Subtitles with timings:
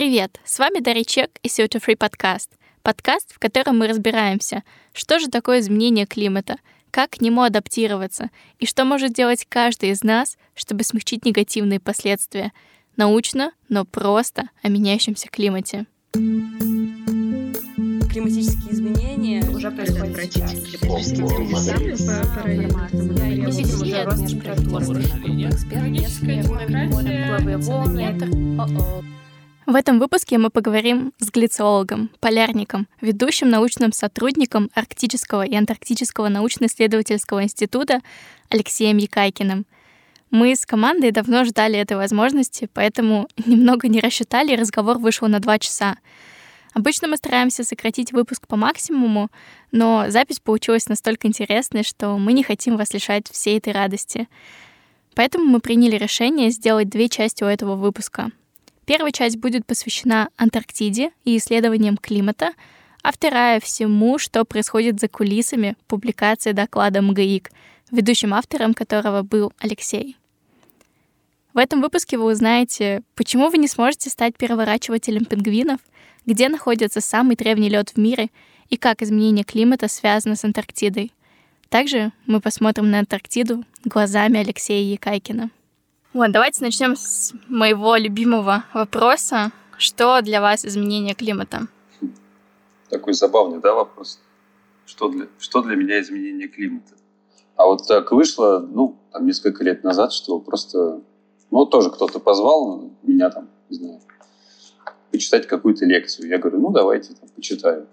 [0.00, 0.40] Привет!
[0.46, 2.50] С вами Дарья Чек и CO2 Free подкаст.
[2.80, 4.62] Подкаст, в котором мы разбираемся,
[4.94, 6.56] что же такое изменение климата,
[6.90, 12.52] как к нему адаптироваться и что может делать каждый из нас, чтобы смягчить негативные последствия.
[12.96, 15.84] Научно, но просто о меняющемся климате.
[16.14, 20.16] Климатические изменения уже происходят
[29.70, 37.44] В этом выпуске мы поговорим с глициологом, полярником, ведущим научным сотрудником Арктического и Антарктического научно-исследовательского
[37.44, 38.00] института
[38.48, 39.66] Алексеем Якайкиным.
[40.32, 45.38] Мы с командой давно ждали этой возможности, поэтому немного не рассчитали, и разговор вышел на
[45.38, 45.98] два часа.
[46.74, 49.28] Обычно мы стараемся сократить выпуск по максимуму,
[49.70, 54.26] но запись получилась настолько интересной, что мы не хотим вас лишать всей этой радости.
[55.14, 58.32] Поэтому мы приняли решение сделать две части у этого выпуска.
[58.90, 62.54] Первая часть будет посвящена Антарктиде и исследованиям климата,
[63.04, 67.52] а вторая— всему, что происходит за кулисами публикации доклада МГИК,
[67.92, 70.16] ведущим автором которого был Алексей.
[71.54, 75.78] В этом выпуске вы узнаете, почему вы не сможете стать переворачивателем пингвинов,
[76.26, 78.28] где находится самый древний лед в мире
[78.70, 81.12] и как изменение климата связано с Антарктидой.
[81.68, 85.50] Также мы посмотрим на Антарктиду глазами Алексея Якайкина.
[86.12, 89.52] Вот, давайте начнем с моего любимого вопроса.
[89.78, 91.68] Что для вас изменение климата?
[92.88, 94.18] Такой забавный, да, вопрос?
[94.86, 96.94] Что для, что для меня изменение климата?
[97.54, 101.00] А вот так вышло, ну, там, несколько лет назад, что просто
[101.52, 104.00] ну, тоже кто-то позвал меня там, не знаю,
[105.12, 106.28] почитать какую-то лекцию.
[106.28, 107.86] Я говорю, ну, давайте там, почитаю.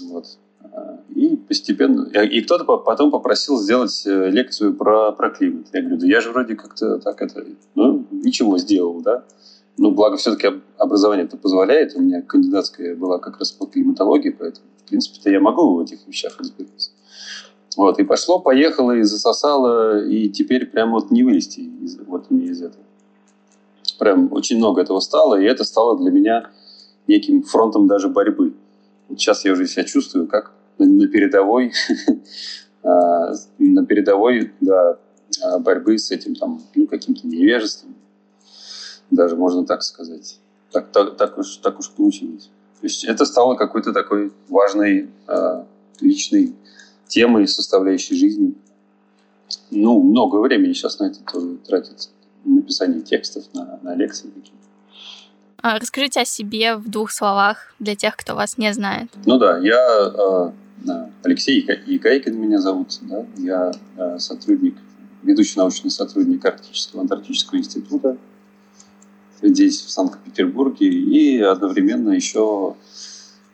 [0.00, 0.26] Вот.
[1.14, 2.04] И постепенно...
[2.04, 5.66] И кто-то потом попросил сделать э, лекцию про, про климат.
[5.72, 7.44] Я говорю, да я же вроде как-то так это...
[7.74, 9.24] Ну, ничего сделал, да.
[9.76, 11.94] Ну, благо, все-таки образование это позволяет.
[11.94, 16.06] У меня кандидатская была как раз по климатологии, поэтому, в принципе-то, я могу в этих
[16.06, 16.90] вещах разбираться.
[17.76, 22.46] Вот, и пошло, поехало, и засосало, и теперь прям вот не вылезти из, вот мне
[22.46, 22.84] из этого.
[23.98, 26.50] Прям очень много этого стало, и это стало для меня
[27.06, 28.54] неким фронтом даже борьбы.
[29.16, 31.72] Сейчас я уже себя чувствую как на передовой,
[32.82, 34.98] а, на передовой да,
[35.42, 37.94] а, борьбы с этим там, ну, каким-то невежеством,
[39.10, 40.38] даже можно так сказать.
[40.72, 42.50] Так, так, так, уж, так уж получилось.
[42.80, 45.64] То есть это стало какой-то такой важной э,
[46.00, 46.54] личной
[47.06, 48.54] темы, составляющей жизни.
[49.70, 52.08] Ну, много времени сейчас на это тоже тратится.
[52.44, 54.71] Написание текстов, на, на лекции какие-то.
[55.62, 59.08] А расскажите о себе в двух словах для тех, кто вас не знает.
[59.24, 60.52] Ну да, я
[60.86, 62.98] э, Алексей Якайкин меня зовут.
[63.02, 63.24] Да?
[63.36, 64.74] Я э, сотрудник,
[65.22, 68.16] ведущий научный сотрудник Арктического Антарктического института
[69.40, 72.76] здесь, в Санкт-Петербурге, и одновременно еще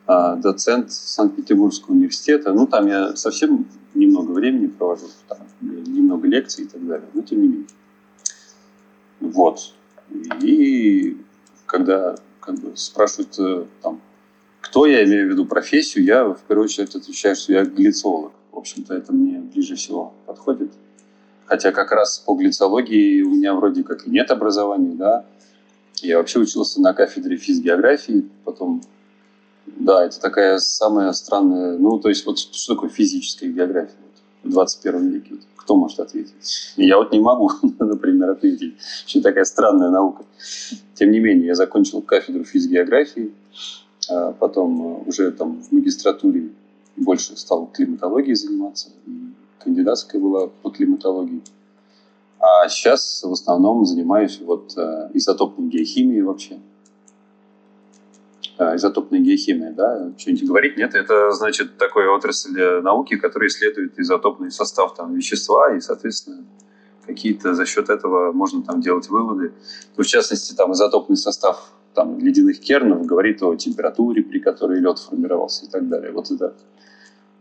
[0.07, 2.53] доцент Санкт-Петербургского университета.
[2.53, 7.41] Ну, там я совсем немного времени провожу, там, немного лекций и так далее, но тем
[7.41, 7.67] не менее.
[9.19, 9.73] Вот.
[10.41, 11.17] И
[11.69, 14.01] когда как бы, спрашивают, э, там,
[14.59, 18.33] кто я, имею в виду профессию, я в первую очередь отвечаю, что я глициолог.
[18.51, 20.71] В общем-то, это мне ближе всего подходит.
[21.45, 25.25] Хотя как раз по глициологии у меня вроде как и нет образования, да.
[26.01, 28.81] Я вообще учился на кафедре физгеографии, потом
[29.65, 31.77] да, это такая самая странная...
[31.77, 33.95] Ну, то есть, вот что такое физическая география
[34.43, 35.35] в 21 веке?
[35.55, 36.73] Кто может ответить?
[36.77, 38.75] Я вот не могу, например, ответить.
[39.05, 40.23] Очень такая странная наука.
[40.95, 43.31] Тем не менее, я закончил кафедру физгеографии,
[44.09, 46.49] а потом уже там в магистратуре
[46.95, 48.89] больше стал климатологией заниматься,
[49.59, 51.41] кандидатская была по климатологии.
[52.39, 56.57] А сейчас в основном занимаюсь вот э, изотопной геохимией вообще.
[58.59, 60.77] Э, изотопная геохимия, да, что-нибудь говорить?
[60.77, 66.43] Нет, это, значит, такой отрасль э, науки, которая исследует изотопный состав там, вещества, и, соответственно,
[67.07, 69.53] какие-то за счет этого можно там делать выводы.
[69.95, 74.99] Ну, в частности, там изотопный состав там, ледяных кернов говорит о температуре, при которой лед
[74.99, 76.11] формировался и так далее.
[76.11, 76.53] Вот это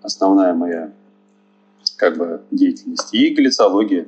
[0.03, 0.93] основная моя
[1.97, 3.13] как бы, деятельность.
[3.13, 4.07] И глицология,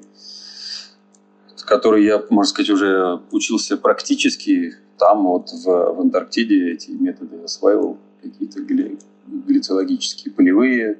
[1.67, 7.97] которой я, можно сказать, уже учился практически там вот в, в Антарктиде эти методы осваивал,
[8.23, 10.99] какие-то гли, глицологические полевые,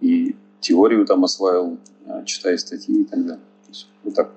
[0.00, 3.42] и теорию там осваивал, а, читая статьи и так далее.
[4.04, 4.30] Вот так.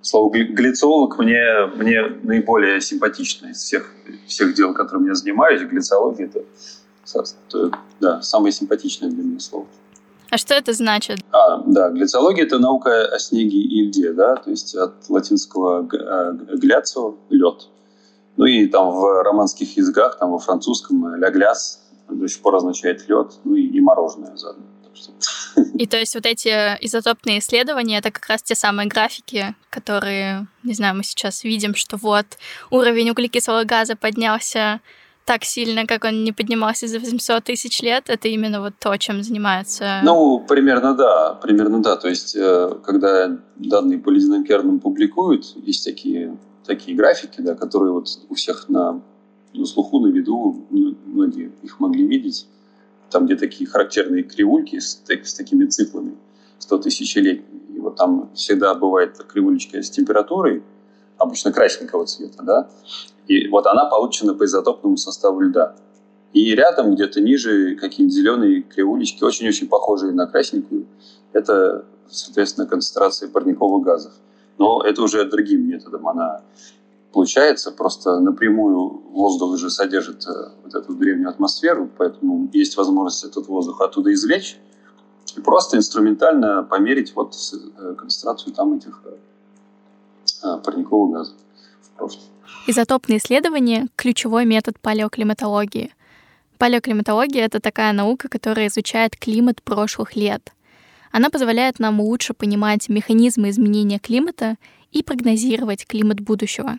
[0.00, 3.92] Слово глицолог мне, мне наиболее симпатично из всех,
[4.26, 5.62] всех дел, которыми я занимаюсь.
[5.62, 6.44] Глицология это,
[7.14, 9.66] это да, самое симпатичное для меня слово.
[10.30, 11.18] А что это значит?
[11.32, 17.16] А, да, глицология– это наука о снеге и льде, да, то есть от латинского гляцио–
[17.30, 17.68] лед.
[18.38, 23.06] Ну и там в романских языках, там во французском «ля гляс» до сих пор означает
[23.08, 24.64] лед, ну и, и мороженое заодно.
[25.74, 26.48] И то есть вот эти
[26.80, 31.96] изотопные исследования, это как раз те самые графики, которые, не знаю, мы сейчас видим, что
[31.96, 32.26] вот
[32.70, 34.80] уровень углекислого газа поднялся
[35.24, 39.22] так сильно, как он не поднимался за 800 тысяч лет, это именно вот то, чем
[39.22, 40.00] занимаются?
[40.02, 41.96] Ну, примерно да, примерно да.
[41.96, 46.38] То есть, э, когда данные по ледяным кернам публикуют, есть такие,
[46.68, 49.02] такие графики, да, которые вот у всех на,
[49.54, 52.46] на слуху, на виду, многие их могли видеть.
[53.10, 56.14] Там, где такие характерные кривульки с, с такими циклами
[56.58, 57.76] 100 тысячелетними.
[57.76, 60.62] И вот там всегда бывает кривулечка с температурой,
[61.16, 62.70] обычно красненького цвета, да,
[63.26, 65.74] и вот она получена по изотопному составу льда.
[66.34, 70.86] И рядом, где-то ниже, какие-нибудь зеленые кривулечки, очень-очень похожие на красненькую.
[71.32, 74.12] Это, соответственно, концентрация парниковых газов.
[74.58, 76.42] Но это уже другим методом она
[77.12, 77.70] получается.
[77.70, 83.80] Просто напрямую воздух уже содержит э, вот эту древнюю атмосферу, поэтому есть возможность этот воздух
[83.80, 84.58] оттуда извлечь
[85.36, 87.34] и просто инструментально померить вот
[87.78, 91.36] э, концентрацию там этих э, парниковых газов
[91.82, 92.22] в прошлом.
[92.66, 95.94] Изотопные исследования— ключевой метод палеоклиматологии.
[96.58, 100.52] Палеоклиматология— это такая наука, которая изучает климат прошлых лет.
[101.10, 104.56] Она позволяет нам лучше понимать механизмы изменения климата
[104.92, 106.78] и прогнозировать климат будущего.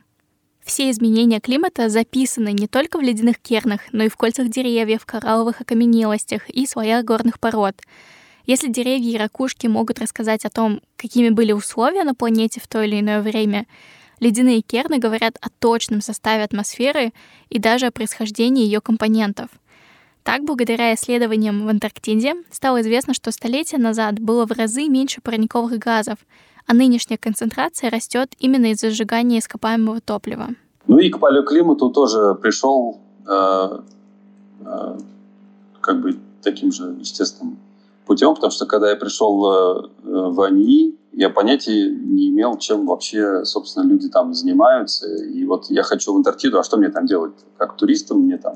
[0.64, 5.62] Все изменения климата записаны не только в ледяных кернах, но и в кольцах деревьев, коралловых
[5.62, 7.76] окаменелостях и слоях горных пород.
[8.46, 12.84] Если деревья и ракушки могут рассказать о том, какими были условия на планете в то
[12.84, 13.66] или иное время,
[14.20, 17.14] Ледяные керны говорят о точном составе атмосферы
[17.50, 19.50] и даже о происхождении ее компонентов.
[20.24, 25.77] Так, благодаря исследованиям в Антарктиде, стало известно, что столетия назад было в разы меньше парниковых
[25.80, 26.19] газов,
[26.68, 30.50] а нынешняя концентрация растет именно из-за сжигания ископаемого топлива.
[30.88, 33.80] Ну и к палеоклимату тоже пришел э,
[34.66, 34.98] э,
[35.81, 37.57] как бы таким же естественным
[38.06, 43.44] путем, потому что когда я пришел э, в АНИИ, я понятия не имел, чем вообще,
[43.45, 45.07] собственно, люди там занимаются.
[45.07, 47.33] И вот я хочу в Антарктиду, а что мне там делать?
[47.57, 48.56] Как туристам мне там?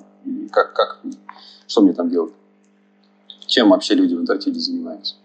[0.51, 1.01] Как, как,
[1.73, 2.33] что мне там делать?
[3.47, 5.15] Чем вообще люди в Антарктиде занимаются?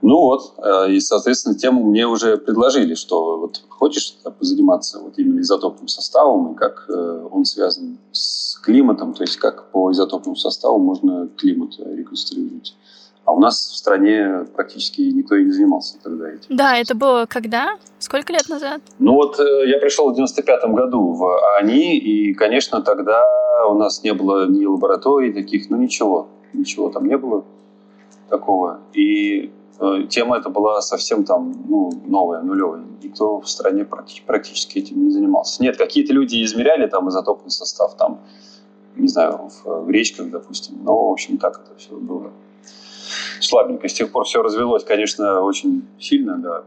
[0.00, 5.40] Ну вот, э, и, соответственно, тему мне уже предложили, что вот хочешь заниматься вот именно
[5.40, 10.78] изотопным составом, и как э, он связан с климатом, то есть как по изотопному составу
[10.78, 12.74] можно климат реконструировать.
[13.26, 16.56] А у нас в стране практически никто и не занимался тогда этим.
[16.56, 17.76] Да, это было когда?
[17.98, 18.80] Сколько лет назад?
[19.00, 23.20] Ну вот э, я пришел в 95-м году в АНИ, и, конечно, тогда
[23.68, 27.44] у нас не было ни лабораторий таких, ну ничего, ничего там не было
[28.28, 28.78] такого.
[28.92, 29.50] И
[29.80, 32.84] э, тема эта была совсем там ну, новая, нулевая.
[33.02, 35.60] Никто в стране практически, практически этим не занимался.
[35.64, 38.20] Нет, какие-то люди измеряли там изотопный состав, там,
[38.94, 40.76] не знаю, в, в речках, допустим.
[40.84, 42.30] Но, в общем, так это все было
[43.40, 43.88] слабенько.
[43.88, 46.64] С тех пор все развелось, конечно, очень сильно, да.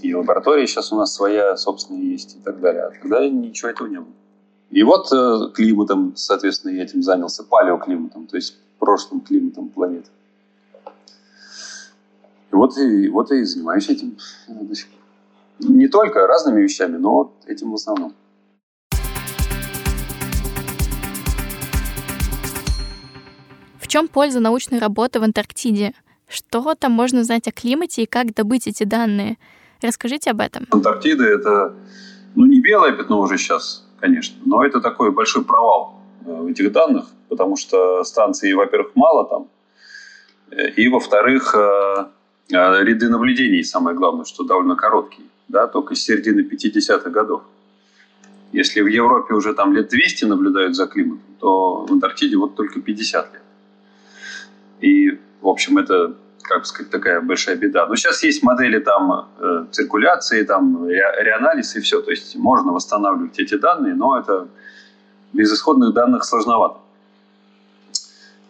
[0.00, 2.82] И лаборатория сейчас у нас своя, собственная есть и так далее.
[2.82, 4.12] А тогда ничего этого не было.
[4.70, 10.08] И вот э, климатом, соответственно, я этим занялся, палеоклиматом, то есть прошлым климатом планеты.
[12.50, 14.56] И вот и, вот и занимаюсь этим пор.
[15.60, 18.14] Не только разными вещами, но этим в основном.
[23.92, 25.92] Чем польза научной работы в Антарктиде?
[26.26, 29.36] Что там можно узнать о климате и как добыть эти данные?
[29.82, 30.66] Расскажите об этом.
[30.70, 31.74] Антарктида— это,
[32.34, 36.72] ну, не белое пятно уже сейчас, конечно, но это такой большой провал э, в этих
[36.72, 39.48] данных, потому что станций, во-первых, мало там,
[40.52, 42.06] э, и, во-вторых, э,
[42.48, 47.42] ряды наблюдений, самое главное, что довольно короткие, да, только с середины 50-х годов.
[48.52, 52.80] Если в Европе уже там лет 200 наблюдают за климатом, то в Антарктиде вот только
[52.80, 53.41] 50 лет.
[54.82, 57.86] И, в общем, это, как сказать, такая большая беда.
[57.86, 62.02] Но сейчас есть модели там э, циркуляции, там ре, реанализ и все.
[62.02, 64.48] То есть можно восстанавливать эти данные, но это
[65.32, 66.78] без исходных данных сложновато.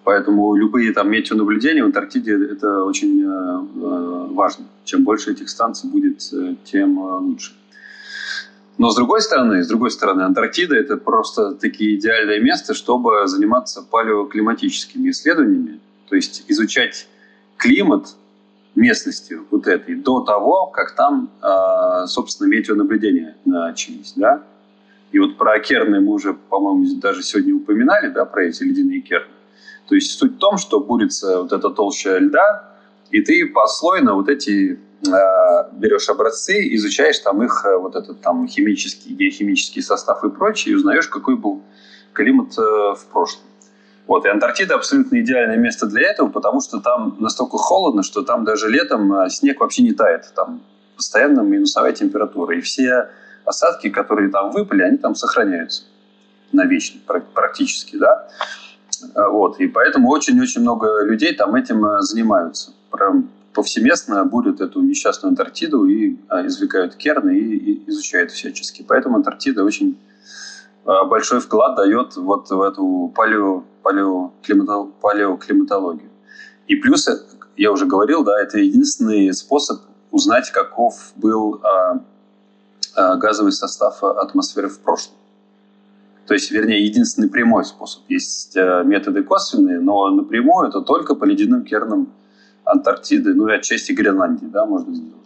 [0.04, 4.64] Поэтому любые там метеонаблюдения в Антарктиде это очень э, э важно.
[4.84, 7.52] Чем больше этих станций будет, э, тем э, лучше.
[8.78, 13.82] Но с другой стороны, с другой стороны, Антарктида это просто такие идеальное место, чтобы заниматься
[13.82, 15.78] палеоклиматическими исследованиями.
[16.12, 17.09] То есть изучать
[17.57, 18.16] климат
[18.75, 24.42] местности вот этой до того, как там, а, собственно, метеонаблюдения начались, да.
[25.11, 29.33] И вот про керны мы уже, по-моему, даже сегодня упоминали, да, про эти ледяные керны.
[29.88, 32.76] То есть суть в том, что бурится вот эта толща льда,
[33.11, 39.81] и ты послойно вот эти берешь образцы, изучаешь там их вот этот там химический, геохимический
[39.81, 41.62] состав и прочее, и узнаешь, какой был
[42.12, 43.47] климат в прошлом.
[44.12, 48.45] Вот, и Антарктида абсолютно идеальное место для этого, потому что там настолько холодно, что там
[48.45, 50.31] даже летом снег вообще не тает.
[50.37, 50.61] Там
[50.97, 52.54] постоянно минусовая температура.
[52.54, 53.09] И все
[53.47, 55.85] осадки, которые там выпали, они там сохраняются
[56.52, 57.00] навечно
[57.33, 58.28] практически, да.
[59.14, 62.73] А, вот, и поэтому очень-очень много людей там этим э, занимаются.
[62.90, 68.85] Прям повсеместно бурят эту несчастную Антарктиду и а, извлекают керны и, и изучают всячески.
[68.87, 70.12] Поэтому Антарктида очень а,
[70.84, 74.30] большой вклад дает вот в эту палео, палео,
[75.00, 76.10] палеоклиматологию.
[76.66, 77.16] И плюс, э,
[77.56, 81.60] я уже говорил, да, это единственный способ узнать, каков был
[82.94, 85.14] Э, газовый состав атмосферы в прошлом.
[86.26, 88.02] То есть, вернее, единственный прямой способ.
[88.08, 92.12] Есть э, методы косвенные, но напрямую это только по ледяным кернам
[92.64, 95.16] Антарктиды, ну и отчасти Гренландии, да, можно сделать.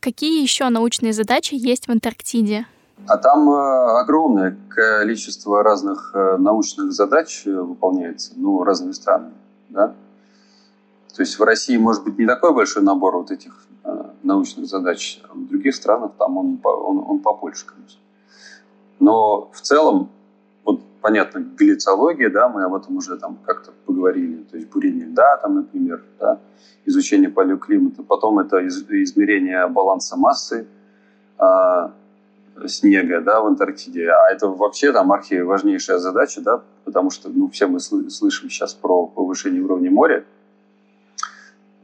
[0.00, 2.66] Какие еще научные задачи есть в Антарктиде?
[3.06, 9.34] А там э, огромное количество разных научных задач выполняется, ну, разными странами,
[9.68, 9.94] да.
[11.14, 13.64] То есть в России может быть не такой большой набор вот этих
[14.24, 15.20] научных задач.
[15.32, 18.00] В других странах там он, он, он побольше, конечно.
[18.98, 20.08] Но в целом,
[20.64, 25.36] вот понятно, глицология, да, мы об этом уже там как-то поговорили, то есть бурение льда,
[25.36, 26.40] там, например, да,
[26.86, 30.66] изучение палеоклимата, потом это из, измерение баланса массы
[31.38, 31.92] а,
[32.66, 37.66] снега, да, в Антарктиде, а это вообще там архиважнейшая задача, да, потому что, ну, все
[37.66, 40.24] мы слышим сейчас про повышение уровня моря,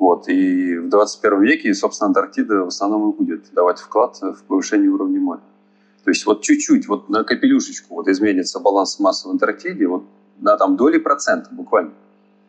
[0.00, 0.28] вот.
[0.28, 5.20] И в 21 веке, собственно, Антарктида в основном и будет давать вклад в повышение уровня
[5.20, 5.42] моря.
[6.04, 10.04] То есть вот чуть-чуть, вот на капелюшечку вот изменится баланс массы в Антарктиде, вот
[10.38, 11.92] на там доли процента буквально.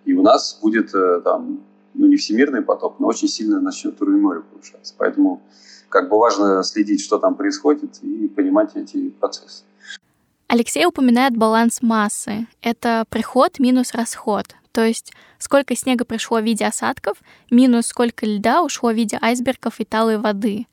[0.05, 1.59] И у нас будет э, там,
[1.93, 4.93] ну не всемирный потоп, но очень сильно начнет уровень моря повышаться.
[4.97, 5.41] Поэтому
[5.89, 9.63] как бы важно следить, что там происходит и понимать эти процессы.
[10.47, 12.47] Алексей упоминает баланс массы.
[12.61, 14.55] Это приход минус расход.
[14.71, 17.17] То есть сколько снега пришло в виде осадков,
[17.49, 20.67] минус сколько льда ушло в виде айсбергов и талой воды.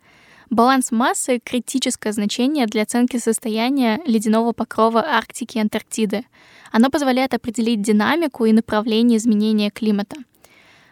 [0.51, 6.25] Баланс массы— критическое значение для оценки состояния ледяного покрова Арктики и Антарктиды.
[6.73, 10.17] Оно позволяет определить динамику и направление изменения климата.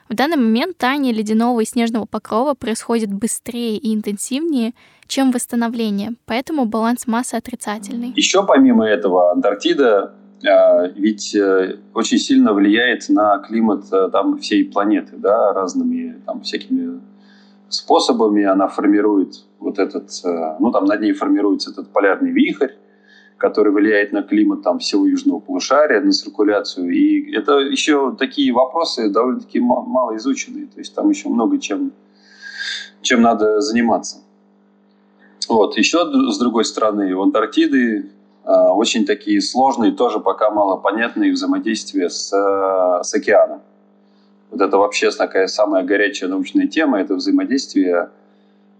[0.08, 4.72] В данный момент таяние ледяного и снежного покрова происходит быстрее и интенсивнее,
[5.08, 8.12] чем восстановление, поэтому баланс массы отрицательный.
[8.16, 10.14] Еще помимо этого, Антарктида
[10.46, 16.42] а, ведь э, очень сильно влияет на климат э, там всей планеты, да, разными там
[16.42, 17.00] всякими
[17.68, 22.72] способами она формирует вот этот, э, ну там над ней формируется этот полярный вихрь,
[23.37, 26.90] который влияет на климат там всего южного полушария, на циркуляцию.
[26.90, 30.66] И это еще такие вопросы довольно-таки мало изученные.
[30.66, 31.93] То есть там еще много чем,
[33.02, 34.19] чем надо заниматься.
[35.49, 35.76] Вот.
[35.76, 35.99] Еще
[36.31, 38.11] с другой стороны, у Антарктиды
[38.47, 43.61] Э, очень такие сложные, тоже пока мало понятные взаимодействия с, с океаном.
[44.50, 48.11] Вот это вообще такая самая горячая научная тема, это взаимодействие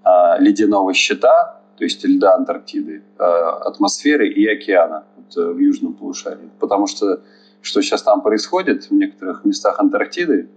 [0.05, 0.09] э,
[0.39, 6.51] ледяного щита, то есть льда Антарктиды, атмосферы и океана вот, в южном полушарии.
[6.59, 7.21] Потому что
[7.63, 10.49] что сейчас там происходит в некоторых местах Антарктиды,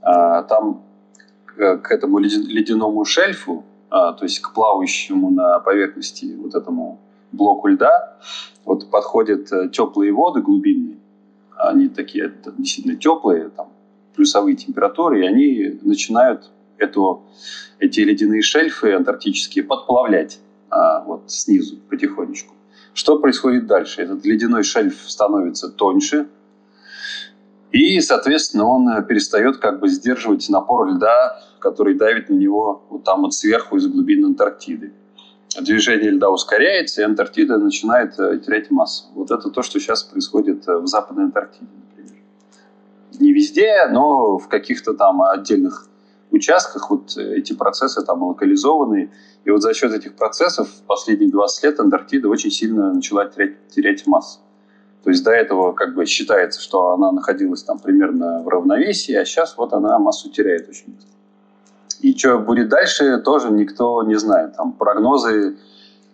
[0.00, 0.82] там
[1.54, 6.98] к этому ледяному шельфу, то есть к плавающему на поверхности вот этому
[7.32, 8.16] блоку льда,
[8.64, 10.98] вот подходят э, теплые воды глубинные,
[11.56, 13.68] они такие действительно теплые, там,
[14.14, 16.50] плюсовые температуры, и они начинают
[16.80, 17.24] эту,
[17.78, 22.54] эти ледяные шельфы антарктические подплавлять а, вот снизу потихонечку.
[22.94, 24.02] Что происходит дальше?
[24.02, 26.28] Этот ледяной шельф становится тоньше,
[27.70, 33.20] и, соответственно, он перестает как бы сдерживать напор льда, который давит на него вот там
[33.20, 34.92] вот сверху из глубин Антарктиды
[35.58, 39.06] движение льда ускоряется, и Антарктида начинает э, терять массу.
[39.14, 42.22] Вот это то, что сейчас происходит э, в Западной Антарктиде, например.
[43.18, 45.88] Не везде, но в каких-то там отдельных
[46.30, 49.10] участках вот эти процессы там локализованы.
[49.44, 53.68] И вот за счет этих процессов в последние 20 лет Антарктида очень сильно начала терять,
[53.68, 54.40] терять массу.
[55.02, 59.24] То есть до этого как бы считается, что она находилась там примерно в равновесии, а
[59.24, 61.10] сейчас вот она массу теряет очень быстро.
[62.00, 64.56] И что будет дальше, тоже никто не знает.
[64.56, 65.56] Там прогнозы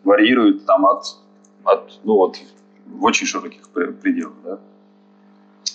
[0.05, 1.17] варьируют там от,
[1.65, 2.37] от ну вот,
[2.87, 4.35] в очень широких пределах.
[4.45, 4.59] Да?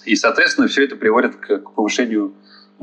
[0.06, 2.34] И, соответственно, все это приводит к, к повышению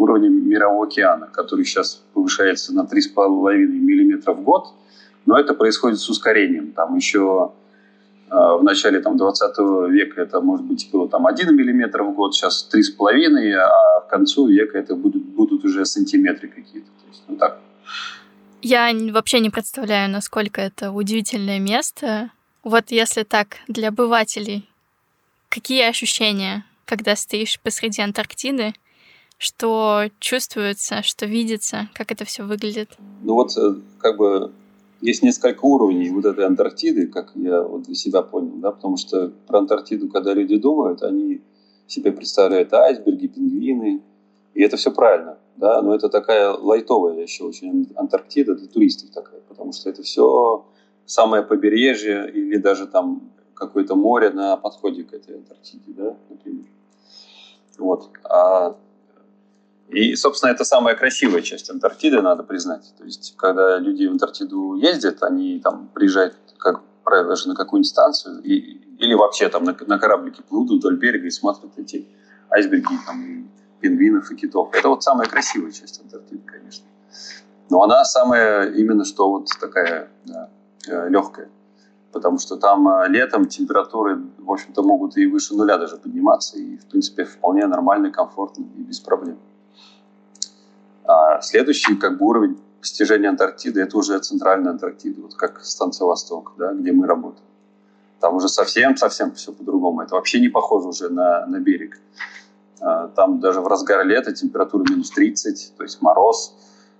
[0.00, 4.68] уровня Мирового океана, который сейчас повышается на 3,5 мм в год,
[5.26, 6.72] но это происходит с ускорением.
[6.72, 7.52] Там еще
[8.30, 9.58] э, в начале там, 20
[9.90, 14.46] века это, может быть, было там 1 мм в год, сейчас 3,5, а к концу
[14.46, 16.88] века это будут, будут уже сантиметры какие-то.
[16.88, 17.58] То есть, ну, так,
[18.62, 22.30] Я вообще не представляю, насколько это удивительное место.
[22.64, 24.68] Вот если так, для обывателей,
[25.48, 28.72] какие ощущения, когда стоишь посреди Антарктиды,
[29.38, 32.90] что чувствуется, что видится, как это все выглядит?
[33.22, 34.52] Ну вот, э, как бы,
[35.00, 39.32] есть несколько уровней вот этой Антарктиды, как я вот для себя понял, да, потому что
[39.46, 41.40] про Антарктиду, когда люди думают, они
[41.86, 44.02] себе представляют айсберги, пингвины,
[44.54, 49.40] и это все правильно, да, но это такая лайтовая еще очень Антарктида для туристов такая,
[49.48, 50.66] потому что это все
[51.06, 56.66] самое побережье или даже там какое-то море на подходе к этой Антарктиде, да, например.
[57.78, 58.10] Вот.
[58.24, 58.76] А
[59.88, 62.92] и, собственно, это самая красивая часть Антарктиды, надо признать.
[62.98, 68.42] То есть, когда люди в Антарктиду ездят, они там приезжают, как правило, на какую-нибудь станцию,
[68.42, 72.06] и, или вообще там на, на кораблике плывут вдоль берега и смотрят эти
[72.50, 74.74] айсберги, там, пингвинов и китов.
[74.74, 76.84] Это вот самая красивая часть Антарктиды, конечно.
[77.70, 80.50] Но она самая именно что вот такая да,
[80.86, 81.48] э, легкая.
[82.12, 86.58] Потому что там э, летом температуры, в общем-то, могут и выше нуля даже подниматься.
[86.58, 89.38] И, в принципе, вполне нормально, комфортно и без проблем.
[91.08, 96.52] А следующий как бы, уровень постижения Антарктиды– это уже центральная Антарктида, вот как станция «Восток»,
[96.58, 97.46] да, где мы работаем.
[98.20, 100.02] Там уже совсем-совсем все по-другому.
[100.02, 101.98] Это вообще не похоже уже на, на берег.
[102.80, 106.54] А, там даже в разгар лета температура минус 30, то есть мороз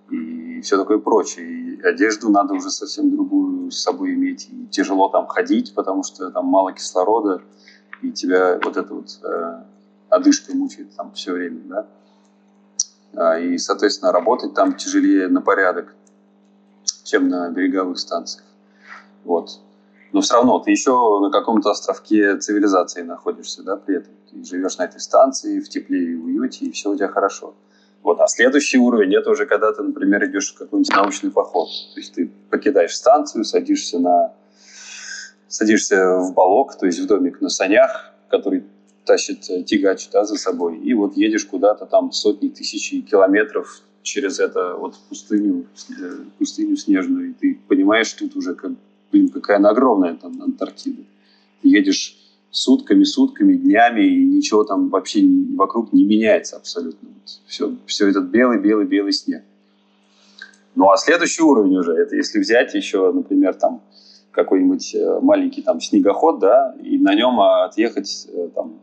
[0.08, 1.46] и все такое прочее.
[1.46, 4.48] И одежду надо уже совсем другую с собой иметь.
[4.50, 7.42] И тяжело там ходить, потому что там мало кислорода,
[8.00, 9.62] и тебя вот эта вот э,
[10.08, 11.86] одышка мучает там все время, да.
[13.14, 15.94] А, и, соответственно, работать там тяжелее на порядок,
[17.04, 18.44] чем на береговых станциях.
[19.24, 19.60] Вот.
[20.12, 24.12] Но все равно ты еще на каком-то островке цивилизации находишься, да, при этом.
[24.30, 27.54] Ты живешь на этой станции в тепле и уюте, и все у тебя хорошо.
[28.02, 28.20] Вот.
[28.20, 31.68] А следующий уровень– это уже когда ты, например, идешь в какой-нибудь научный поход.
[31.94, 34.32] То есть ты покидаешь станцию, садишься на
[35.48, 38.64] садишься в балок, то есть в домик на санях, который
[39.08, 44.38] тащит э, тягач да, за собой, и вот едешь куда-то там сотни тысяч километров через
[44.38, 45.64] это вот пустыню,
[45.98, 48.72] э, пустыню снежную, и ты понимаешь, тут уже как,
[49.10, 51.02] блин, какая она огромная там Антарктида.
[51.62, 52.18] Едешь
[52.50, 57.08] сутками, сутками, днями, и ничего там вообще вокруг не меняется абсолютно.
[57.08, 59.42] Вот все, все этот белый-белый-белый снег.
[60.74, 63.80] Ну а следующий уровень уже, это если взять еще, например, там
[64.32, 68.80] какой-нибудь э, маленький там снегоход, да, и на нем отъехать там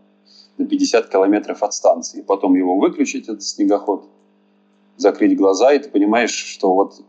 [0.58, 2.22] на 50 километров от станции.
[2.22, 4.06] Потом его выключить, этот снегоход,
[4.98, 7.02] закрыть глаза, и ты понимаешь, что вот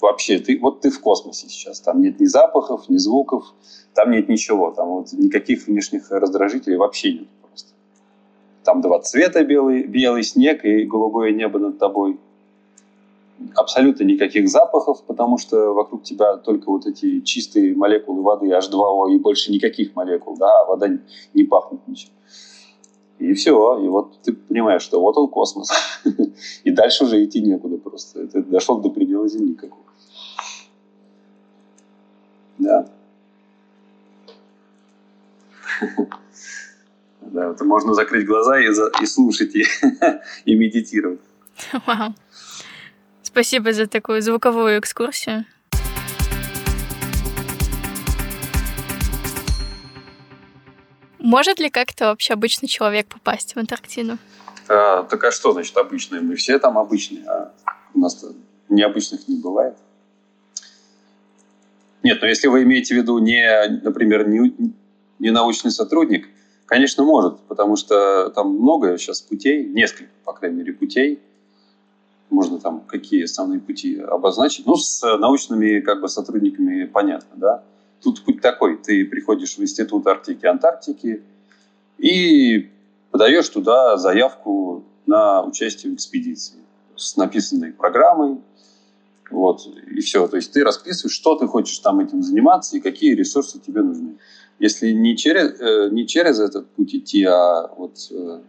[0.00, 1.80] вообще ты, вот ты в космосе сейчас.
[1.80, 3.54] Там нет ни запахов, ни звуков,
[3.94, 4.70] там нет ничего.
[4.70, 7.70] Там вот никаких внешних раздражителей вообще нет просто.
[8.62, 12.18] Там два цвета, белый, белый снег и голубое небо над тобой.
[13.56, 19.18] Абсолютно никаких запахов, потому что вокруг тебя только вот эти чистые молекулы воды, H2O, и
[19.18, 20.88] больше никаких молекул, да, а вода
[21.34, 22.10] не пахнет ничем.
[23.18, 23.78] И все.
[23.84, 25.70] И вот ты понимаешь, что вот он космос.
[26.64, 28.26] И дальше уже идти некуда просто.
[28.26, 29.84] Ты дошел до предела Земли какого.
[32.58, 32.88] Да.
[37.20, 39.64] Да, это можно закрыть глаза и, за, и слушать, и,
[40.44, 41.20] и медитировать.
[41.86, 42.14] Вау.
[43.22, 45.44] Спасибо за такую звуковую экскурсию.
[51.24, 54.18] Может ли как-то вообще обычный человек попасть в Антарктиду?
[54.68, 56.20] А, так а что значит обычные?
[56.20, 57.50] Мы все там обычные, а
[57.94, 58.22] у нас
[58.68, 59.74] необычных не бывает.
[62.02, 64.54] Нет, но если вы имеете в виду не, например, не,
[65.18, 66.28] не научный сотрудник,
[66.66, 71.20] конечно, может, потому что там много сейчас путей, несколько, по крайней мере, путей.
[72.28, 74.66] Можно там какие основные пути обозначить.
[74.66, 77.62] Ну, с научными как бы сотрудниками понятно, да.
[78.04, 78.76] Тут путь такой.
[78.76, 81.22] Ты приходишь в Институт Арктики и Антарктики
[81.96, 82.70] и
[83.10, 86.58] подаешь туда заявку на участие в экспедиции
[86.96, 88.40] с написанной программой.
[89.30, 90.28] Вот, и все.
[90.28, 94.18] То есть ты расписываешь, что ты хочешь там этим заниматься и какие ресурсы тебе нужны.
[94.58, 98.40] Если не через, э, не через этот путь идти, а вот э,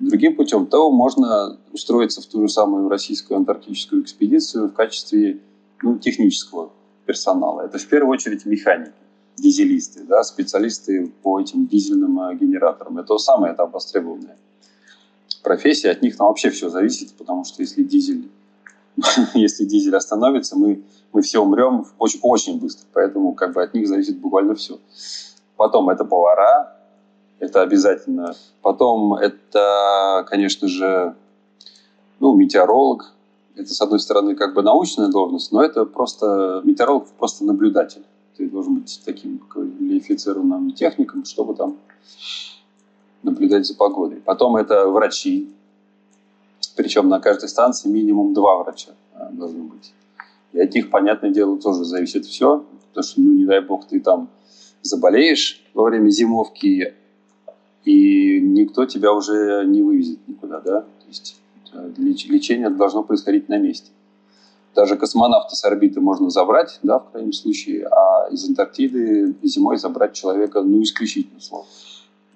[0.00, 5.38] другим путем, то можно устроиться в ту же самую российскую антарктическую экспедицию в качестве
[5.80, 6.72] ну, технического
[7.06, 7.62] персонала.
[7.62, 8.92] Это в первую очередь механики,
[9.36, 12.98] дизелисты, да, специалисты по этим дизельным э, генераторам.
[12.98, 14.36] Это самое это востребованное
[15.42, 15.90] профессия.
[15.90, 18.28] От них там вообще все зависит, потому что если дизель,
[19.34, 22.86] если дизель остановится, мы, мы все умрем очень, очень быстро.
[22.92, 24.78] Поэтому как бы от них зависит буквально все.
[25.56, 26.76] Потом это повара,
[27.38, 28.34] это обязательно.
[28.60, 31.14] Потом это, конечно же,
[32.18, 33.12] ну, метеоролог,
[33.56, 38.02] это, с одной стороны, как бы научная должность, но это просто метеоролог, просто наблюдатель.
[38.36, 41.78] Ты должен быть таким квалифицированным техником, чтобы там
[43.22, 44.20] наблюдать за погодой.
[44.20, 45.50] Потом это врачи,
[46.76, 49.92] причем на каждой станции минимум два врача а, должно быть.
[50.52, 54.00] И от них, понятное дело, тоже зависит все, потому что, ну, не дай бог, ты
[54.00, 54.28] там
[54.82, 56.94] заболеешь во время зимовки,
[57.84, 60.82] и никто тебя уже не вывезет никуда, да?
[60.82, 61.40] То есть
[61.96, 63.90] лечение должно происходить на месте.
[64.74, 70.12] Даже космонавта с орбиты можно забрать, да, в крайнем случае, а из Антарктиды зимой забрать
[70.12, 71.70] человека, ну, исключительно сложно.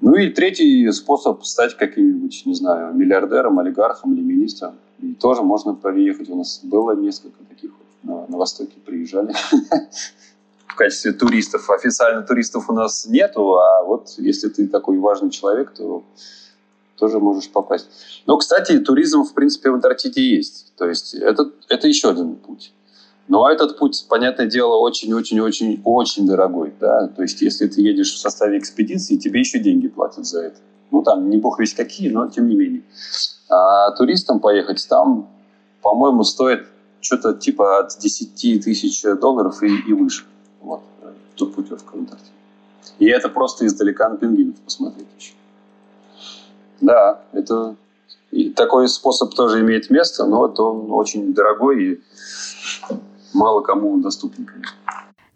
[0.00, 4.76] Ну и третий способ стать каким-нибудь, не знаю, миллиардером, олигархом или министром.
[4.98, 6.30] И тоже можно приехать.
[6.30, 9.34] У нас было несколько таких вот на, на Востоке приезжали
[10.66, 11.68] в качестве туристов.
[11.68, 16.02] Официально туристов у нас нету, а вот если ты такой важный человек, то
[17.00, 17.88] тоже можешь попасть.
[18.26, 20.72] Но, кстати, туризм, в принципе, в Антарктиде есть.
[20.76, 22.72] То есть это, это еще один путь.
[23.26, 26.72] Но этот путь, понятное дело, очень-очень-очень-очень дорогой.
[26.78, 27.08] Да?
[27.08, 30.56] То есть если ты едешь в составе экспедиции, тебе еще деньги платят за это.
[30.90, 32.82] Ну, там не бог весь какие, но тем не менее.
[33.48, 35.28] А туристам поехать там,
[35.82, 36.66] по-моему, стоит
[37.00, 40.24] что-то типа от 10 тысяч долларов и, и выше.
[40.60, 40.82] Вот.
[41.36, 42.32] Тут путевка в Антарктиде.
[42.98, 45.32] И это просто издалека на пингвинов посмотреть еще.
[46.80, 47.76] Да, это
[48.30, 52.00] и такой способ тоже имеет место, но это он очень дорогой и
[53.34, 54.48] мало кому доступен.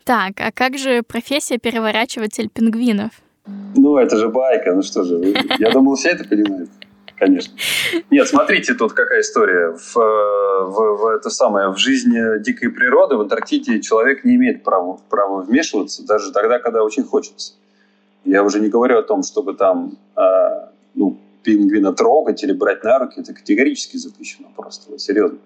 [0.05, 3.11] Так, а как же профессия переворачиватель пингвинов?
[3.75, 5.35] Ну, это же байка, ну что же.
[5.59, 6.71] Я думал, все это понимают.
[7.17, 7.55] Конечно.
[8.11, 9.73] Нет, смотрите, тут какая история.
[9.73, 14.99] В, в, в, это самое, в жизни дикой природы в Антарктиде человек не имеет права,
[15.09, 17.55] права вмешиваться, даже тогда, когда очень хочется.
[18.25, 22.99] Я уже не говорю о том, чтобы там э, ну, пингвина трогать или брать на
[22.99, 25.39] руки, это категорически запрещено просто, вот, серьезно.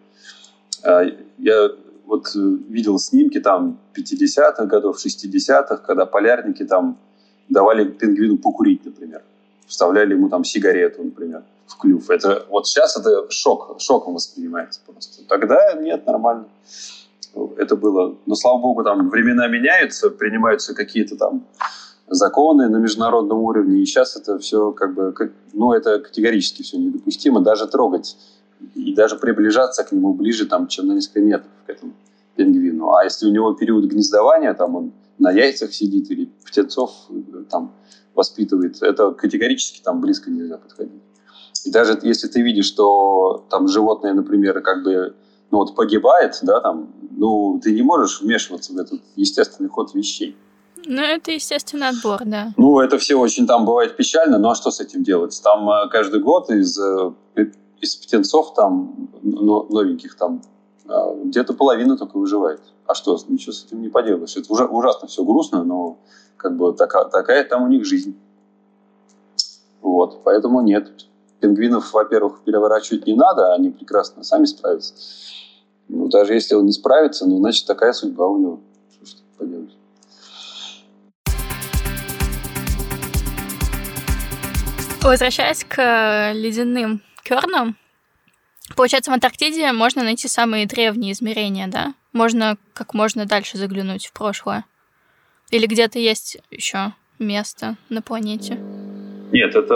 [0.82, 1.02] А,
[1.38, 1.70] я
[2.06, 6.96] вот э, видел снимки там 50-х годов, 60-х, когда полярники там
[7.48, 9.22] давали пингвину покурить, например.
[9.66, 12.08] Вставляли ему там сигарету, например, в клюв.
[12.08, 15.22] Это, вот сейчас это шок, шоком воспринимается просто.
[15.28, 16.46] Тогда нет, нормально.
[17.58, 18.16] Это было.
[18.24, 21.44] Но, слава богу, там времена меняются, принимаются какие-то там
[22.10, 25.14] законы на международном уровне, и сейчас это все как бы,
[25.52, 28.16] ну, это категорически все недопустимо, даже трогать
[28.74, 31.92] и даже приближаться к нему ближе, там, чем на несколько метров к этому
[32.36, 32.92] пингвину.
[32.92, 37.72] А если у него период гнездования, там он на яйцах сидит или птенцов э, там
[38.14, 41.02] воспитывает, это категорически там близко нельзя подходить.
[41.64, 45.14] И даже если ты видишь, что там животное, например, как бы
[45.50, 50.36] ну, вот погибает, да, там, ну, ты не можешь вмешиваться в этот естественный ход вещей.
[50.86, 52.52] Ну, это естественный отбор, да.
[52.56, 55.38] Ну, это все очень там бывает печально, но а что с этим делать?
[55.42, 57.12] Там э, каждый год из, э,
[57.80, 60.42] из птенцов там новеньких там
[60.88, 62.60] а, где-то половина только выживает.
[62.86, 64.36] А что, ничего с этим не поделаешь.
[64.36, 65.98] Это уже ужасно все грустно, но
[66.36, 68.16] как бы такая, такая там у них жизнь.
[69.82, 70.90] Вот, поэтому нет.
[71.40, 74.94] Пингвинов, во-первых, переворачивать не надо, они прекрасно сами справятся.
[75.88, 78.60] Ну, даже если он не справится, ну, значит, такая судьба у него.
[85.02, 87.76] Возвращаясь к э, ледяным кернам,
[88.76, 91.94] получается, в Антарктиде можно найти самые древние измерения, да?
[92.12, 94.64] Можно как можно дальше заглянуть в прошлое.
[95.50, 98.58] Или где-то есть еще место на планете?
[99.30, 99.74] Нет, это,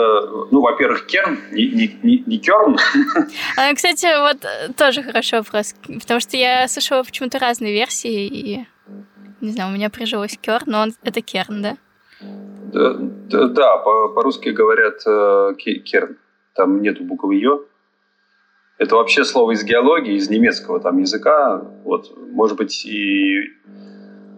[0.51, 2.77] ну, во-первых, Керн, не, не, не, не Керн.
[3.57, 8.65] А, кстати, вот э, тоже хороший вопрос, потому что я слышала почему-то разные версии, и,
[9.41, 11.77] не знаю, у меня прижилось Керн, но он, это Керн, да?
[12.73, 12.95] Да,
[13.29, 16.17] да, да по-русски говорят э, керн.
[16.55, 17.65] Там нету буквы «ё».
[18.79, 21.63] Это вообще слово из геологии, из немецкого там языка.
[21.83, 23.51] Вот, может быть, и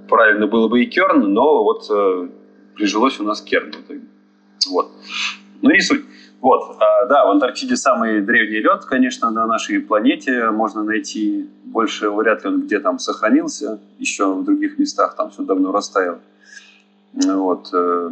[0.10, 2.28] правильно было бы и керн, но вот э,
[2.76, 3.72] прижилось у нас керн.
[4.70, 4.92] Вот.
[5.62, 6.04] Ну, не суть.
[6.42, 11.50] Вот, а, да, в Антарктиде самый древний лед, конечно, на нашей планете можно найти.
[11.64, 13.80] Больше вряд ли он где там сохранился.
[13.98, 16.20] Еще в других местах там все давно растаяло.
[17.34, 17.70] Вот.
[17.74, 18.10] Э,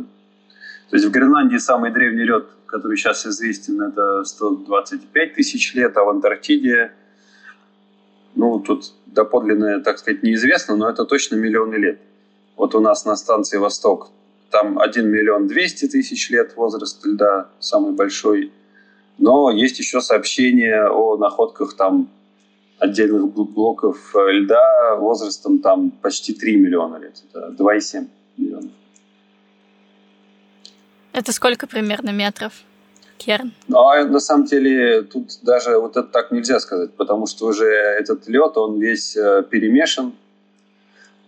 [0.89, 6.03] то есть в Гренландии самый древний лед, который сейчас известен, это 125 тысяч лет, а
[6.03, 6.91] в Антарктиде,
[8.35, 11.99] ну, тут доподлинно, так сказать, неизвестно, но это точно миллионы лет.
[12.55, 14.11] Вот у нас на станции «Восток»
[14.49, 18.51] там 1 миллион 200 тысяч лет возраст льда, самый большой.
[19.17, 22.09] Но есть еще сообщения о находках там
[22.77, 27.23] отдельных блоков льда возрастом там почти 3 миллиона лет.
[27.29, 28.09] Это 2,7 миллионов.
[31.13, 32.53] Это сколько примерно метров?
[33.17, 33.53] керн?
[33.67, 37.65] Ну, а на самом деле тут даже вот это так нельзя сказать, потому что уже
[37.65, 40.13] этот лед, он весь э, перемешан,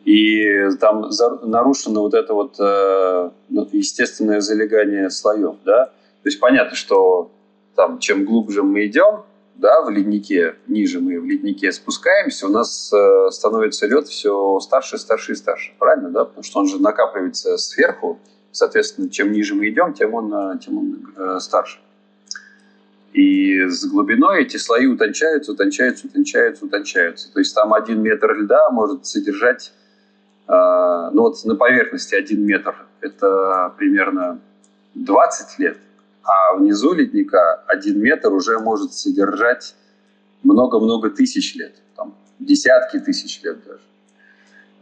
[0.04, 1.10] и там
[1.44, 5.86] нарушено вот это вот э, ну, естественное залегание слоев, да.
[5.86, 7.32] То есть понятно, что
[7.76, 9.24] там чем глубже мы идем,
[9.56, 14.98] да, в леднике, ниже мы в леднике спускаемся, у нас э, становится лед все старше,
[14.98, 16.26] старше и старше, правильно, да?
[16.26, 18.20] Потому что он же накапливается сверху,
[18.56, 21.80] соответственно, чем ниже мы идем, тем он, э, тем он э, старше.
[23.14, 27.32] И с глубиной эти слои утончаются, утончаются, утончаются, утончаются.
[27.34, 29.74] То есть там один метр льда может содержать,
[30.48, 34.40] э, ну вот на поверхности один метр, это примерно
[34.96, 35.78] 20 лет,
[36.24, 39.76] а внизу ледника один метр уже может содержать
[40.44, 43.82] много-много тысяч лет, там, десятки тысяч лет даже.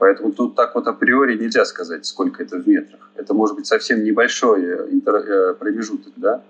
[0.03, 3.09] Поэтому тут так вот априори нельзя сказать, сколько это в метрах.
[3.15, 5.15] Это может быть совсем небольшой интер...
[5.15, 6.43] Э, промежуток, да?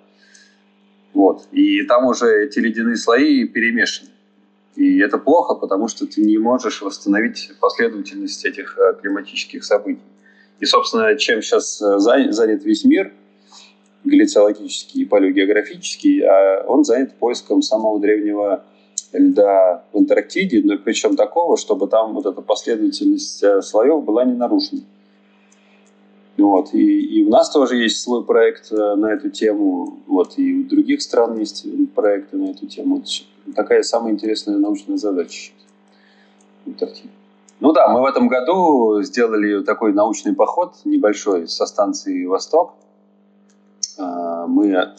[1.14, 1.48] Вот.
[1.52, 4.10] И там уже эти ледяные слои перемешаны.
[4.76, 10.02] И это плохо, потому что ты не можешь восстановить последовательность этих э, климатических событий.
[10.60, 13.14] И, собственно, чем сейчас э, занят весь мир–
[14.04, 18.64] глициологический и палеогеографический, а он занят поиском самого древнего
[19.14, 24.34] льда в Антарктиде, но причем такого, чтобы там вот эта последовательность э, слоев была не
[24.34, 24.82] нарушена.
[26.38, 26.74] Вот.
[26.74, 30.64] И, и у нас тоже есть свой проект э, на эту тему, вот, и у
[30.64, 32.96] других стран есть проекты на эту тему.
[32.98, 35.52] Вот такая самая интересная научная задача
[36.66, 37.10] в Антарктиде.
[37.60, 42.74] Ну да, мы в этом году сделали такой научный поход небольшой со станции «Восток»,
[43.98, 44.96] а, мы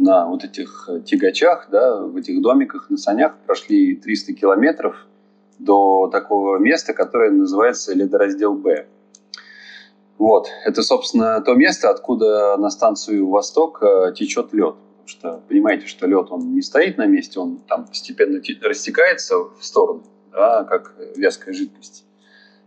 [0.00, 5.06] на вот этих тягачах, да, в этих домиках на санях прошли 300 километров
[5.58, 8.86] до такого места, которое называется ледораздел Б.
[10.18, 14.74] Вот, это, собственно, то место, откуда на станцию Восток э, течет лед.
[14.74, 19.58] Потому что понимаете, что лед он не стоит на месте, он там постепенно растекается в
[19.62, 22.04] сторону, да, как вязкая жидкость.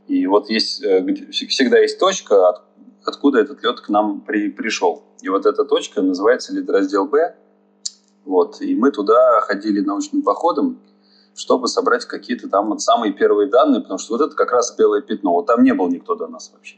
[0.08, 2.64] И вот есть, э, всегда есть точка,
[3.06, 5.04] откуда этот лед к нам при, пришел.
[5.22, 7.36] И вот эта точка называется лидораздел Б.
[8.26, 8.62] Вот.
[8.62, 10.80] И мы туда ходили научным походом,
[11.36, 15.02] чтобы собрать какие-то там вот самые первые данные, потому что вот это как раз белое
[15.02, 15.34] пятно.
[15.34, 16.78] Вот там не был никто до нас вообще.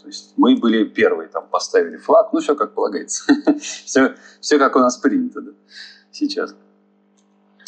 [0.00, 3.24] То есть мы были первые, там поставили флаг, ну все как полагается.
[3.58, 5.52] все, все как у нас принято да,
[6.12, 6.54] сейчас.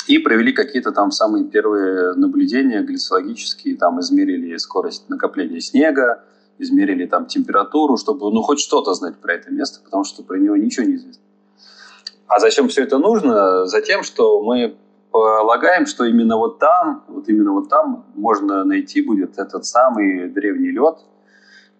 [0.06, 6.24] И провели какие-то там самые первые наблюдения глицологические, там измерили скорость накопления снега,
[6.58, 10.56] измерили там температуру, чтобы ну хоть что-то знать про это место, потому что про него
[10.56, 11.22] ничего не известно.
[12.28, 13.66] А зачем все это нужно?
[13.66, 14.76] Затем, что мы
[15.10, 20.70] полагаем, что именно вот там, вот именно вот там можно найти будет этот самый древний
[20.70, 20.98] лед,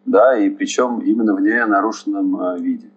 [0.05, 2.91] да, и причем именно в ненарушенном э, виде.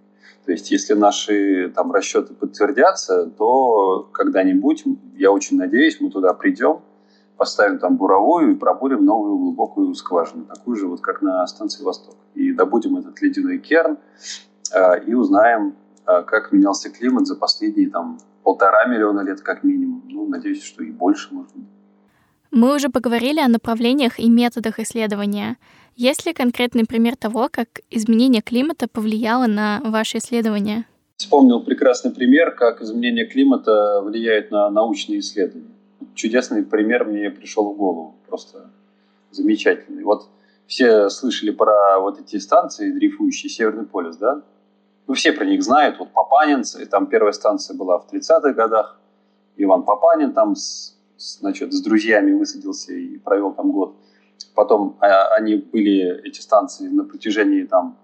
[0.46, 4.84] То есть, если наши там расчеты подтвердятся, то когда-нибудь,
[5.16, 6.82] я очень надеюсь, мы туда придем,
[7.40, 12.16] поставим там буровую и пробурим новую глубокую скважину, такую же, вот как на станции «Восток».
[12.36, 13.98] И добудем этот ледяной керн
[14.76, 15.74] э, и узнаем,
[16.06, 20.04] э, как менялся климат за последние там полтора миллиона лет как минимум.
[20.10, 21.66] Ну, надеюсь, что и больше, может быть.
[22.52, 25.58] Мы уже поговорили о направлениях и методах исследования.
[25.96, 30.86] Есть ли конкретный пример того, как изменение климата повлияло на ваши исследования?
[31.16, 35.79] Вспомнил прекрасный пример, как изменение климата влияет на научные исследования
[36.16, 38.16] чудесный пример мне пришел в голову.
[38.28, 38.70] Просто
[39.32, 40.04] замечательный.
[40.04, 40.30] Вот
[40.68, 44.44] все слышали про вот эти станции, дрейфующие Северный полюс, да?
[45.08, 45.98] Ну, все про них знают.
[45.98, 49.00] Вот Папанинц, и там первая станция была в 30-х годах.
[49.58, 53.96] Иван Папанин там с, значит, с друзьями высадился и провел там год.
[54.54, 57.98] Потом а, они были, эти станции, на протяжении там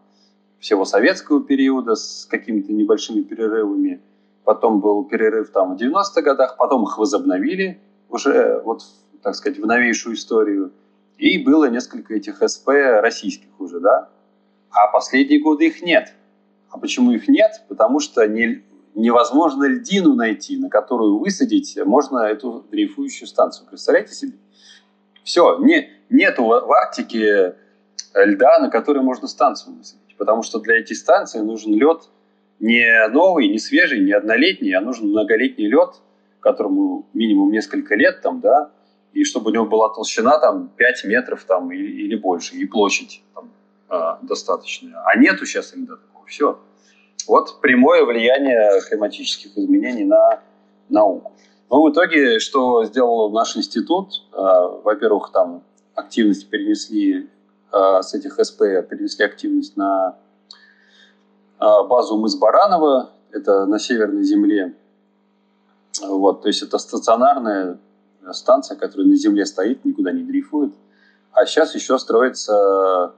[0.60, 4.02] всего советского периода с какими-то небольшими перерывами.
[4.44, 7.80] Потом был перерыв там в 90-х годах, потом их возобновили
[8.16, 8.82] уже, вот,
[9.22, 10.72] так сказать, в новейшую историю.
[11.18, 12.70] И было несколько этих СП
[13.02, 14.10] российских уже, да.
[14.72, 16.14] А последние годы их нет.
[16.70, 17.64] А почему их нет?
[17.70, 18.64] Потому что не,
[18.96, 23.68] невозможно льдину найти, на которую высадить можно эту дрейфующую станцию.
[23.70, 24.34] Представляете себе?
[25.24, 27.56] Все, не, нету в Арктике
[28.14, 30.16] льда, на который можно станцию высадить.
[30.18, 32.10] Потому что для этих станций нужен лед
[32.60, 35.96] не новый, не свежий, не однолетний, а нужен многолетний лед,
[36.46, 38.70] которому минимум несколько лет, там, да,
[39.14, 43.24] и чтобы у него была толщина там 5 метров там, или, или больше, и площадь
[43.34, 43.50] там,
[43.90, 45.02] э, достаточная.
[45.06, 46.26] А нету сейчас иногда такого.
[46.28, 46.60] Все.
[47.28, 50.42] Вот прямое влияние климатических изменений на
[50.90, 51.32] науку.
[51.72, 54.36] Но в итоге, что сделал наш институт, э,
[54.84, 55.64] во-первых, там
[55.96, 57.28] активность перенесли
[57.74, 60.16] э, с этих СП, перенесли активность на
[61.60, 64.76] э, базу мыс Баранова, это на Северной Земле.
[66.02, 67.80] Вот, то есть это стационарная
[68.32, 70.74] станция, которая на Земле стоит, никуда не дрейфует.
[71.32, 73.14] А сейчас еще строится,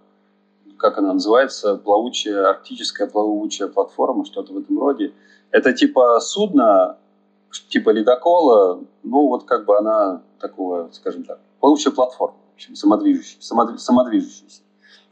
[0.78, 5.14] как она называется, плавучая, арктическая плавучая платформа, что-то в этом роде.
[5.52, 6.98] Это типа судно,
[7.70, 13.56] типа ледокола, ну вот как бы она такого, скажем так, плавучая платформа, в общем, самодвижущаяся.
[13.78, 14.62] самодвижущаяся.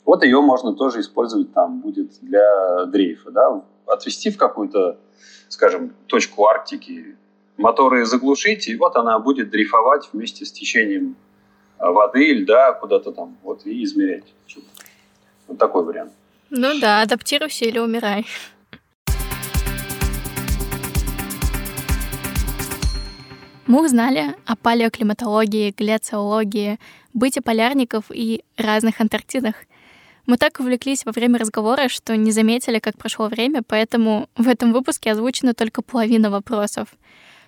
[0.04, 4.99] Вот ее можно тоже использовать там будет для дрейфа, да, отвести в какую-то,
[5.49, 7.17] скажем, точку Арктики,
[7.58, 11.15] моторы заглушить, и вот она будет дрейфовать вместе с течением
[11.78, 14.26] а, воды, льда куда-то там, вот, и измерять.
[15.48, 16.12] Вот такой вариант.
[16.50, 18.26] Ну да, адаптируйся или умирай.
[23.68, 26.80] Мы узнали о палеоклиматологии, гляциологии,
[27.13, 29.56] быте полярников и разных Антарктидах.
[30.28, 34.72] Мы так увлеклись во время разговора, что не заметили, как прошло время, поэтому в этом
[34.72, 36.89] выпуске озвучена только половина вопросов.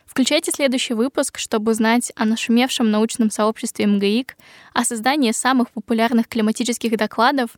[0.07, 4.35] Включайте следующий выпуск, чтобы узнать о нашумевшем научном сообществе МГИК,
[4.73, 7.51] о создании самых популярных климатических докладов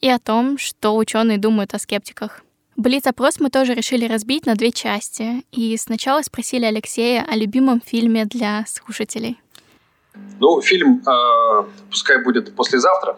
[0.00, 2.44] и о том, что ученые думают о скептиках.
[2.76, 5.44] Блиц-опрос мы тоже решили разбить на две части.
[5.52, 9.38] И сначала спросили Алексея о любимом фильме для слушателей.
[10.40, 13.16] Ну, фильм э, пускай будет послезавтра.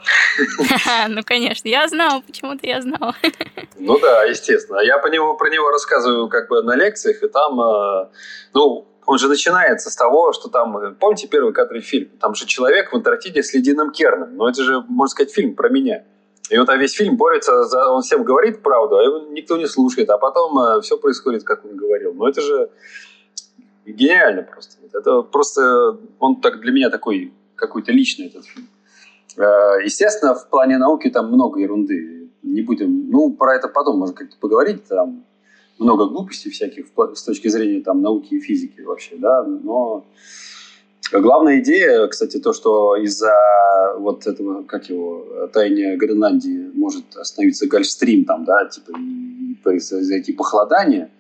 [1.09, 3.14] Ну, конечно, я знала, почему-то я знала.
[3.78, 4.80] Ну да, естественно.
[4.80, 8.09] Я по него, про него рассказываю как бы на лекциях, и там, э,
[8.54, 12.09] ну, он же начинается с того, что там, помните первый кадр фильм?
[12.20, 14.37] Там же человек в Антарктиде с ледяным керном.
[14.37, 16.04] Но это же, можно сказать, фильм про меня.
[16.50, 19.66] И вот а весь фильм борется, за, он всем говорит правду, а его никто не
[19.66, 22.14] слушает, а потом э, все происходит, как он говорил.
[22.14, 22.70] Но это же
[23.92, 24.77] гениально просто.
[24.92, 28.68] Это просто, он так для меня такой, какой-то личный этот фильм.
[29.37, 32.31] Э, естественно, в плане науки там много ерунды.
[32.42, 35.25] Не будем, ну, про это потом можно как-то поговорить, там
[35.79, 40.07] много глупостей всяких с точки зрения там науки и физики вообще, да, но
[41.12, 43.33] Главная идея, кстати, то, что из-за
[43.99, 51.11] вот этого, как его, таяния Гренландии может остановиться Гольфстрим там, да, типа, и произойти похолодание.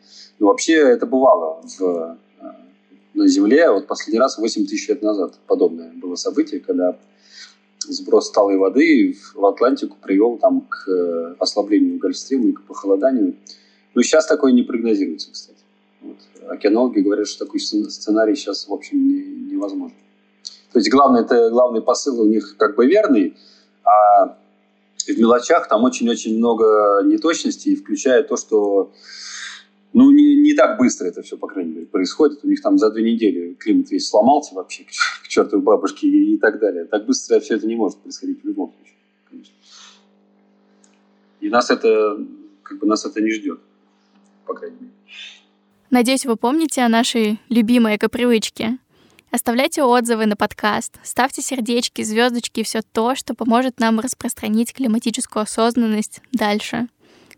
[0.40, 2.16] Ну, вообще это бывало в, э,
[3.16, 3.70] на Земле.
[3.70, 6.98] Вот последний раз 8 тысяч лет назад подобное было событие, когда
[7.80, 13.36] сброс сталой воды в Атлантику привел там к э, ослаблению Гольфстрима и к похолоданию.
[13.94, 15.58] Но сейчас такое не прогнозируется, кстати.
[16.02, 16.16] Вот.
[16.48, 19.96] Океанологи говорят, что такой сценарий сейчас, в общем, не, невозможен.
[20.72, 23.36] То есть главный, это, главный посыл у них как бы верный,
[23.84, 24.36] а
[25.06, 28.92] в мелочах там очень-очень много неточностей, включая то, что
[29.96, 32.44] ну, не, не так быстро это все, по крайней мере, происходит.
[32.44, 34.88] У них там за две недели климат весь сломался вообще к,
[35.24, 36.84] к чертовой бабушке и, и так далее.
[36.84, 39.54] Так быстро все это не может происходить в любом случае, конечно.
[41.40, 42.18] И нас это,
[42.62, 43.58] как бы нас это не ждет,
[44.44, 44.92] по крайней мере.
[45.88, 48.76] Надеюсь, вы помните о нашей любимой эко-привычке.
[49.30, 55.44] Оставляйте отзывы на подкаст, ставьте сердечки, звездочки и все то, что поможет нам распространить климатическую
[55.44, 56.88] осознанность дальше.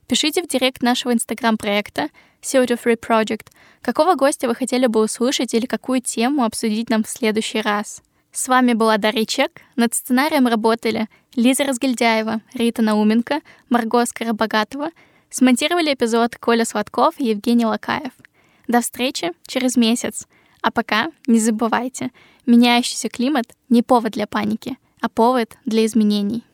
[0.08, 2.08] Пишите в директ нашего инстаграм-проекта
[2.42, 3.48] CO2 Free Project,
[3.82, 8.02] какого гостя вы хотели бы услышать или какую тему обсудить нам в следующий раз.
[8.32, 9.62] С вами была Дарья Чек.
[9.76, 14.90] Над сценарием работали Лиза Разгильдяева, Рита Науменко, Марго Скоробогатова.
[15.30, 18.12] Смонтировали эпизод Коля Сладков и Евгений Лакаев—
[18.68, 20.28] до встречи через месяц.
[20.60, 22.10] А пока не забывайте,
[22.46, 26.44] меняющийся климат не повод для паники, а повод для изменений.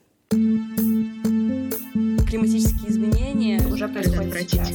[2.25, 4.69] Климатические изменения уже происходят сейчас.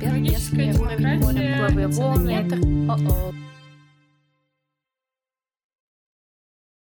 [0.00, 0.72] Климатические